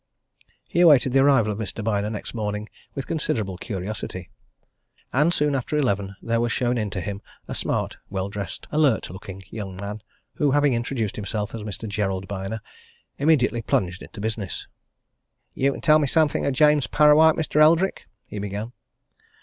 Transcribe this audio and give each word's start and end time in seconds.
He 0.67 0.79
awaited 0.81 1.13
the 1.13 1.19
arrival 1.19 1.51
of 1.51 1.59
Mr. 1.59 1.83
Byner 1.83 2.09
next 2.09 2.33
morning 2.33 2.69
with 2.95 3.05
considerable 3.05 3.55
curiosity. 3.55 4.31
And 5.13 5.31
soon 5.31 5.53
after 5.53 5.77
eleven 5.77 6.15
there 6.23 6.41
was 6.41 6.51
shown 6.51 6.75
in 6.79 6.89
to 6.89 7.01
him, 7.01 7.21
a 7.47 7.53
smart, 7.53 7.97
well 8.09 8.27
dressed, 8.27 8.65
alert 8.71 9.11
looking 9.11 9.43
young 9.51 9.75
man, 9.75 10.01
who, 10.37 10.49
having 10.49 10.73
introduced 10.73 11.17
himself 11.17 11.53
as 11.53 11.61
Mr. 11.61 11.87
Gerald 11.87 12.27
Byner, 12.27 12.61
immediately 13.19 13.61
plunged 13.61 14.01
into 14.01 14.19
business. 14.19 14.65
"You 15.53 15.71
can 15.71 15.81
tell 15.81 15.99
me 15.99 16.07
something 16.07 16.47
of 16.47 16.53
James 16.53 16.87
Parrawhite, 16.87 17.35
Mr. 17.35 17.61
Eldrick?" 17.61 18.07
he 18.25 18.39
began. 18.39 18.73